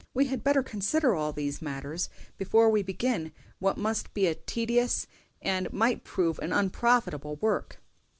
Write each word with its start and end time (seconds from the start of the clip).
We 0.15 0.25
had 0.25 0.43
better 0.43 0.63
consider 0.63 1.13
all 1.13 1.31
these 1.31 1.61
matters 1.61 2.09
before 2.39 2.71
we 2.71 2.81
begin 2.81 3.31
what 3.59 3.77
must 3.77 4.15
be 4.15 4.25
a 4.25 4.33
tedious 4.33 5.05
and 5.43 5.71
might 5.71 6.03
prove 6.03 6.39
an 6.39 6.51
unprofitable 6.51 7.35
work." 7.35 7.79